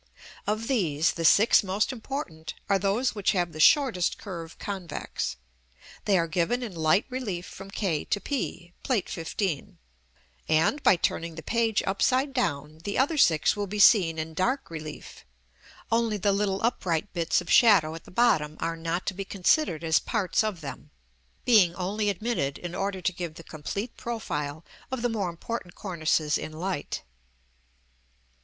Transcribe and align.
Of 0.47 0.67
these 0.67 1.11
the 1.11 1.23
six 1.23 1.61
most 1.63 1.93
important 1.93 2.55
are 2.67 2.79
those 2.79 3.13
which 3.13 3.33
have 3.33 3.51
the 3.51 3.59
shortest 3.59 4.17
curve 4.17 4.57
convex: 4.57 5.35
they 6.05 6.17
are 6.17 6.27
given 6.27 6.63
in 6.63 6.73
light 6.75 7.05
relief 7.07 7.45
from 7.45 7.69
k 7.69 8.03
to 8.05 8.19
p, 8.19 8.73
Plate 8.81 9.07
XV., 9.09 9.75
and, 10.49 10.81
by 10.81 10.95
turning 10.95 11.35
the 11.35 11.43
page 11.43 11.83
upside 11.85 12.33
down, 12.33 12.79
the 12.83 12.97
other 12.97 13.15
six 13.15 13.55
will 13.55 13.67
be 13.67 13.77
seen 13.77 14.17
in 14.17 14.33
dark 14.33 14.71
relief, 14.71 15.23
only 15.91 16.17
the 16.17 16.31
little 16.33 16.63
upright 16.63 17.13
bits 17.13 17.39
of 17.39 17.51
shadow 17.51 17.93
at 17.93 18.05
the 18.05 18.09
bottom 18.09 18.57
are 18.59 18.75
not 18.75 19.05
to 19.05 19.13
be 19.13 19.23
considered 19.23 19.83
as 19.83 19.99
parts 19.99 20.43
of 20.43 20.61
them, 20.61 20.89
being 21.45 21.75
only 21.75 22.09
admitted 22.09 22.57
in 22.57 22.73
order 22.73 23.01
to 23.01 23.13
give 23.13 23.35
the 23.35 23.43
complete 23.43 23.95
profile 23.97 24.65
of 24.89 25.03
the 25.03 25.09
more 25.09 25.29
important 25.29 25.75
cornices 25.75 26.39
in 26.39 26.51
light. 26.51 27.03